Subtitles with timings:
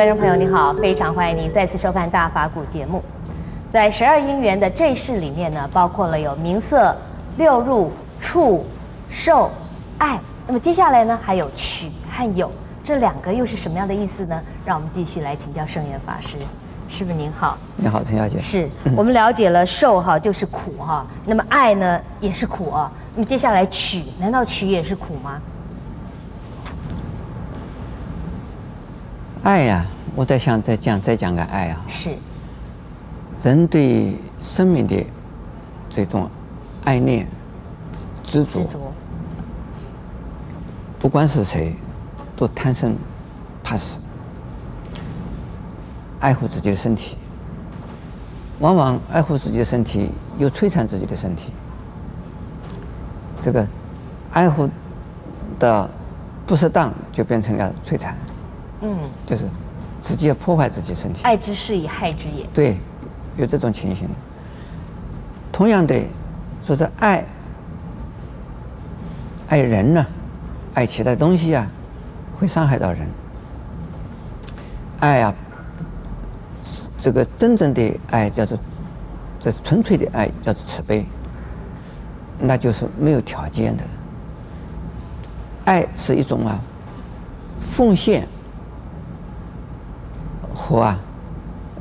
[0.00, 3.04] 观众朋友，你好，非常欢迎您再次收看《大法古》节目。
[3.70, 6.96] 在十二因缘的这一世里面呢，包括了有名色、
[7.36, 8.64] 六入、触、
[9.10, 9.50] 受、
[9.98, 10.18] 爱。
[10.46, 12.50] 那么接下来呢，还有取和有，
[12.82, 14.42] 这两个又是什么样的意思呢？
[14.64, 16.38] 让我们继续来请教圣严法师。
[16.88, 18.38] 师父您好，你好，陈小姐。
[18.38, 22.90] 是我们了解了受哈就是苦哈，那么爱呢也是苦啊。
[23.14, 25.38] 那么接下来取，难道取也是苦吗？
[29.42, 31.80] 爱呀、啊，我在想再讲再讲个爱啊。
[31.88, 32.10] 是。
[33.42, 35.02] 人对生命的
[35.88, 36.28] 这种
[36.84, 37.26] 爱恋、
[38.22, 38.68] 执着，
[40.98, 41.74] 不管是谁，
[42.36, 42.94] 都贪生
[43.64, 43.96] 怕死，
[46.20, 47.16] 爱护自己的身体，
[48.58, 51.50] 往往爱护自己的身体又摧残自己的身体。
[53.40, 53.66] 这个
[54.32, 54.68] 爱护
[55.58, 55.88] 的
[56.46, 58.14] 不适当，就变成了摧残。
[58.82, 59.44] 嗯，就是
[60.00, 61.22] 直接破坏自己身体。
[61.22, 62.46] 爱之是以害之也。
[62.54, 62.76] 对，
[63.36, 64.08] 有这种情形。
[65.52, 66.00] 同样的，
[66.62, 67.24] 说是爱，
[69.48, 70.06] 爱人呢，
[70.74, 71.66] 爱其他东西啊，
[72.38, 73.06] 会伤害到人。
[75.00, 75.34] 爱啊，
[76.98, 78.58] 这个真正的爱叫做，
[79.38, 81.04] 这是纯粹的爱，叫做慈悲。
[82.38, 83.84] 那就是没有条件的。
[85.66, 86.58] 爱是一种啊，
[87.60, 88.26] 奉献。
[90.70, 90.96] 和啊，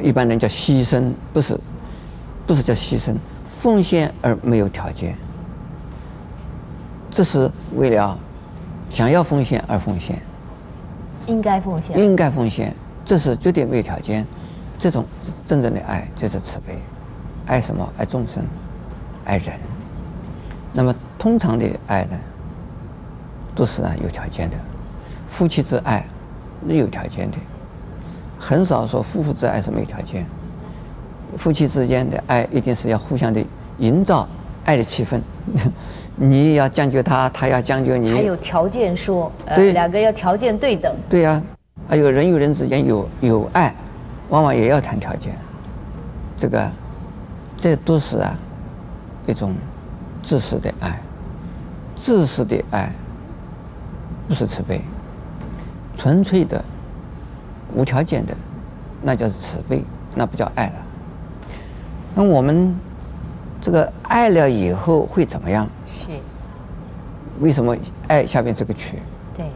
[0.00, 1.56] 一般人叫牺牲，不是，
[2.44, 3.14] 不是叫牺牲，
[3.46, 5.14] 奉献而没有条件。
[7.08, 8.18] 这是为了
[8.90, 10.20] 想要奉献而奉献，
[11.26, 14.26] 应该奉献，应该奉献，这是绝对没有条件。
[14.80, 15.04] 这种
[15.46, 16.76] 真正的爱就是慈悲，
[17.46, 17.88] 爱什么？
[17.96, 18.44] 爱众生，
[19.24, 19.52] 爱人。
[20.72, 22.18] 那么通常的爱呢，
[23.54, 24.56] 都是啊有条件的，
[25.28, 26.04] 夫妻之爱
[26.68, 27.38] 是有条件的。
[28.44, 30.26] 很少说夫妇之爱是没有条件，
[31.36, 33.40] 夫妻之间的爱一定是要互相的
[33.78, 34.26] 营造
[34.64, 35.20] 爱的气氛，
[36.16, 38.12] 你要将就他，他要将就你。
[38.12, 40.92] 还有条件说，呃，两个要条件对等。
[41.08, 41.40] 对呀，
[41.88, 43.72] 还有人与人之间有有爱，
[44.28, 45.38] 往往也要谈条件。
[46.36, 46.68] 这个，
[47.56, 48.36] 这都是啊
[49.28, 49.54] 一种
[50.20, 51.00] 自私的爱，
[51.94, 52.92] 自私的爱
[54.26, 54.80] 不是慈悲，
[55.96, 56.60] 纯粹的。
[57.74, 58.34] 无条件的，
[59.00, 59.82] 那叫慈悲，
[60.14, 60.74] 那不叫爱了。
[62.14, 62.74] 那我们
[63.60, 65.66] 这个爱了以后会怎么样？
[65.88, 66.10] 是。
[67.40, 67.74] 为什么
[68.08, 68.98] 爱下面这个取？
[69.34, 69.46] 对。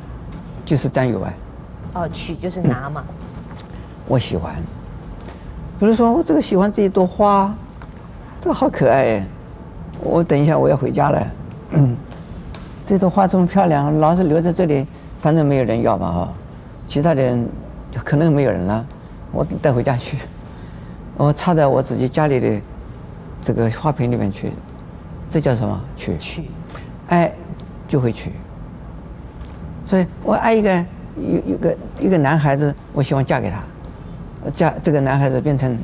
[0.65, 1.35] 就是占有爱。
[1.93, 3.05] 哦，取就是拿嘛。
[4.09, 4.55] 我喜欢。
[5.79, 7.55] 比如说，我这个喜欢这一朵花，
[8.41, 9.27] 这个好可爱哎。
[10.01, 11.27] 我等一下我要回家了。
[11.73, 11.97] 嗯。
[12.85, 14.87] 这朵花这么漂亮，老是留在这里，
[15.19, 16.29] 反正没有人要嘛哈。
[16.87, 17.47] 其他的人。
[18.05, 18.87] 可能没有人了，
[19.33, 20.19] 我带回家去，
[21.17, 22.61] 我插在我自己家里的
[23.41, 24.53] 这个花瓶里面去，
[25.29, 25.81] 这叫什么？
[25.97, 26.17] 取。
[26.19, 26.45] 取。
[27.09, 27.33] 爱
[27.87, 28.33] 就会取。
[29.85, 30.85] 所以我爱一个
[31.17, 33.63] 一一个一个男孩子，我希望嫁给他，
[34.51, 35.79] 嫁这个男孩子变成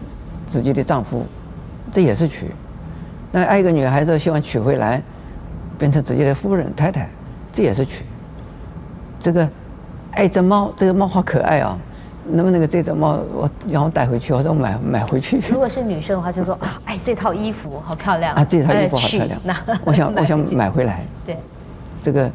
[0.47, 1.25] 自己的丈夫，
[1.93, 2.51] 这也是娶。
[3.31, 5.01] 那爱一个女孩子，希望娶回来，
[5.79, 7.09] 变成自己的夫人太太，
[7.53, 8.05] 这也是娶。
[9.21, 9.49] 这个
[10.11, 11.79] 爱只猫，这个猫好可爱啊。
[12.25, 15.41] 能不能够这种猫我然后带回去，或者我买买回去？
[15.51, 21.05] 如果是女生的话，就说 啊，哎，这套衣服好漂亮啊，这套衣服好漂亮，那 我想 我想买回来。
[21.27, 21.37] 对，
[22.01, 22.31] 这个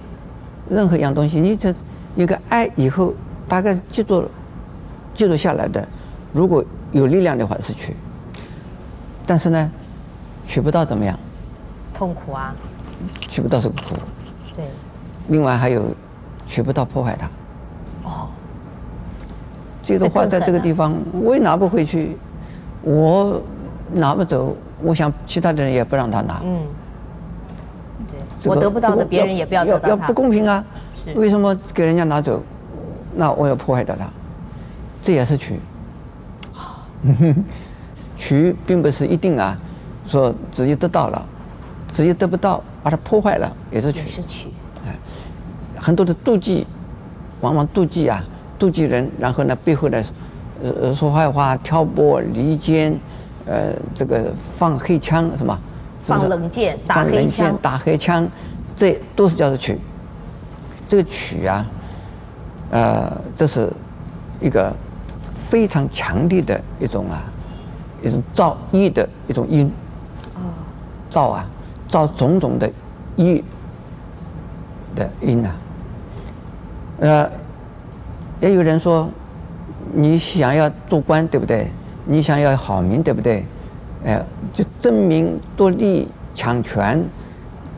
[0.70, 1.74] 任何一样东西，你这
[2.16, 3.14] 一个爱以后
[3.47, 4.30] 大概记住了，
[5.14, 5.88] 记录下来的，
[6.34, 7.96] 如果有力量的话是去，
[9.26, 9.72] 但是呢，
[10.46, 11.17] 取不到怎么样？
[11.94, 12.53] 痛苦啊！
[13.28, 13.96] 取不到是个苦。
[14.53, 14.66] 对。
[15.29, 15.84] 另外还有，
[16.46, 17.29] 取不到破坏它。
[19.87, 22.17] 这朵花在这个地方，我也拿不回去，
[22.81, 23.41] 我
[23.93, 26.41] 拿不走，我想其他的人也不让他拿。
[26.43, 26.59] 嗯，
[28.09, 29.87] 对，我得不到的，别人也不要得到。
[29.87, 30.61] 要不公平啊！
[31.16, 32.43] 为什么给人家拿走？
[33.16, 34.05] 那我要破坏掉它，
[35.01, 35.57] 这也是取。
[38.17, 39.57] 取并不是一定啊，
[40.05, 41.25] 说直接得到了，
[41.87, 43.99] 直接得不到，把它破坏了也是取。
[44.01, 44.49] 也是取。
[44.85, 44.93] 哎，
[45.79, 46.67] 很多的妒忌，
[47.39, 48.22] 往往妒忌啊。
[48.59, 50.04] 妒忌人，然后呢，背后呢，
[50.64, 52.98] 呃，说坏话、挑拨离间，
[53.46, 55.58] 呃，这个放黑枪什么？
[56.04, 58.28] 放冷箭、打黑枪、打黑枪，
[58.76, 59.78] 这都是叫做取。
[60.88, 61.66] 这个取啊，
[62.72, 63.70] 呃，这是
[64.40, 64.74] 一个
[65.50, 67.24] 非常强烈的一种啊，
[68.02, 69.72] 一种造业的一种因。
[71.09, 71.46] 造啊，
[71.88, 72.70] 造种种的
[73.16, 73.44] 业
[74.96, 75.56] 的因啊，
[77.00, 77.30] 呃。
[78.39, 79.09] 也有人说，
[79.93, 81.67] 你想要做官，对不对？
[82.05, 83.43] 你想要好名，对不对？
[84.05, 84.23] 哎，
[84.53, 87.03] 就争名夺利、抢权、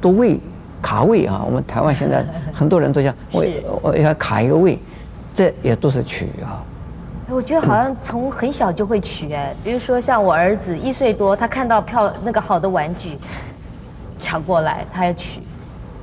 [0.01, 0.39] 夺位、
[0.81, 1.41] 卡位啊！
[1.45, 3.45] 我们台湾现在很多人都想 我
[3.81, 4.77] 我要卡一个位，
[5.33, 6.61] 这也都是取啊。
[7.29, 13.17] 我觉得好像从很小就会取哎，比如说像我儿子一岁多，他看到票那个好的玩具，
[14.21, 15.41] 抢过来他要取。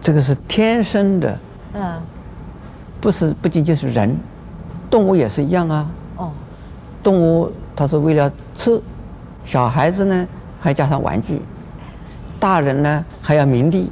[0.00, 1.38] 这个是天生的，
[1.74, 2.00] 嗯，
[3.00, 4.16] 不是不仅仅是人，
[4.90, 5.88] 动物也是一样啊。
[6.16, 6.30] 哦，
[7.02, 8.80] 动物它是为了吃，
[9.44, 10.26] 小孩子呢
[10.60, 11.40] 还加上玩具，
[12.38, 13.90] 大人呢还要名利，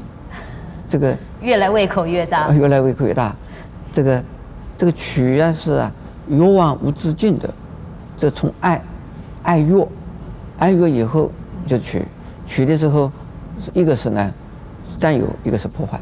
[0.89, 3.35] 这个 越来胃口越大，越来胃口越大，
[3.93, 4.25] 这个
[4.77, 5.93] 这个取啊是啊。
[6.27, 7.53] 欲望无止境的，
[8.17, 8.81] 这从爱，
[9.43, 9.87] 爱欲，
[10.59, 11.31] 爱欲以后
[11.67, 12.03] 就取，
[12.47, 13.13] 取的时候，
[13.75, 14.33] 一个是呢，
[14.97, 16.01] 占有，一个是破坏。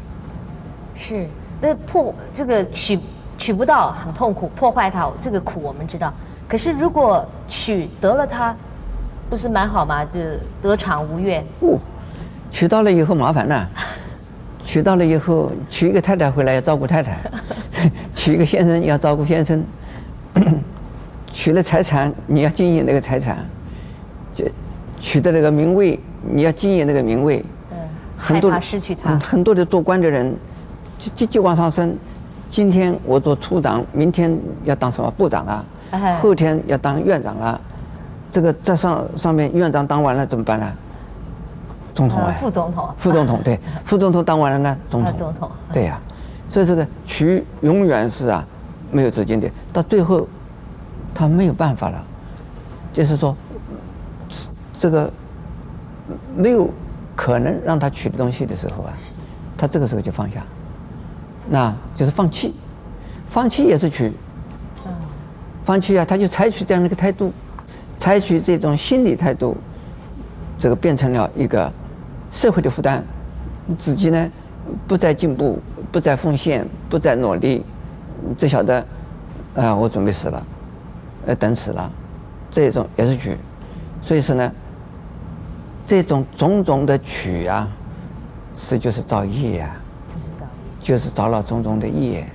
[0.95, 1.27] 是，
[1.59, 2.97] 那破这个取
[3.43, 6.13] 取不到很痛苦，破坏它这个苦我们知道。
[6.47, 8.55] 可是如果取得了它，
[9.29, 10.05] 不是蛮好吗？
[10.05, 10.21] 就
[10.61, 11.43] 得偿无怨。
[11.59, 11.79] 不、哦，
[12.49, 13.67] 取到了以后麻烦了，
[14.63, 17.19] 娶到了以后娶一个太太回来要照顾太太，
[18.15, 19.61] 娶一个先生要照顾先生。
[21.27, 23.35] 娶了财产，你要经营那个财产；
[24.31, 24.49] 这
[25.01, 25.99] 取得那个名位，
[26.31, 27.43] 你要经营那个名位。
[27.71, 27.77] 嗯，
[28.17, 29.19] 很多失去他。
[29.19, 30.33] 很多的做官的人，
[30.97, 31.93] 就就就往上升。
[32.53, 35.65] 今天我做处长，明天要当什么部长了，
[36.21, 37.59] 后天要当院长了。
[38.29, 40.71] 这个在上上面院长当完了怎么办呢？
[41.95, 42.93] 总统啊，副总统。
[42.95, 45.11] 副总统对， 副总统当完了呢，总统。
[45.17, 45.49] 总统。
[45.71, 45.99] 对呀，
[46.47, 48.45] 所以这个取永远是啊。
[48.91, 50.27] 没有止境的，到最后，
[51.15, 52.03] 他没有办法了，
[52.91, 53.35] 就是说，
[54.71, 55.11] 这个
[56.37, 56.69] 没有
[57.15, 58.93] 可能让他取的东西的时候啊，
[59.57, 60.43] 他这个时候就放下，
[61.49, 62.53] 那就是放弃，
[63.27, 64.11] 放弃也是取，
[65.63, 67.31] 放弃啊，他就采取这样的一个态度，
[67.97, 69.55] 采取这种心理态度，
[70.57, 71.71] 这个变成了一个
[72.31, 73.03] 社会的负担，
[73.77, 74.29] 自己呢
[74.87, 75.59] 不再进步，
[75.91, 77.65] 不再奉献，不再努力。
[78.37, 78.85] 只晓得，
[79.55, 80.45] 啊，我准备死了，
[81.25, 81.91] 呃，等死了，
[82.49, 83.35] 这种也是取，
[84.01, 84.49] 所以说呢，
[85.85, 87.67] 这种种种的取啊，
[88.55, 89.75] 是就是造业啊，
[90.83, 92.25] 就是造业，就是造了种种的业，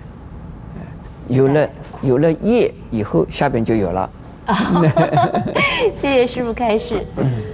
[1.29, 1.69] 有了
[2.03, 4.11] 有了业以后，下边就有了。
[5.95, 7.05] 谢谢师傅开示。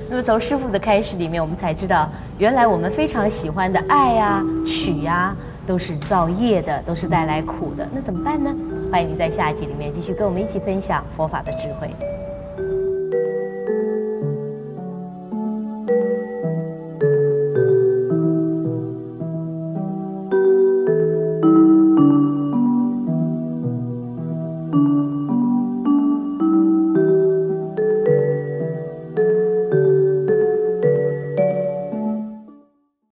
[0.08, 2.08] 那么从师傅的开示里面，我们才知道，
[2.38, 5.34] 原来我们非常喜欢的爱啊，取呀。
[5.66, 8.54] 都是造业的，都是带来苦的，那怎么办呢？
[8.92, 11.88] 欢迎您在下一集里面继续跟我们一起分享佛法的智慧。